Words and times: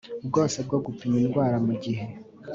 bwose 0.27 0.57
bwo 0.67 0.77
gupima 0.85 1.15
indwara 1.23 1.57
mu 1.65 1.73
gihe 1.83 2.05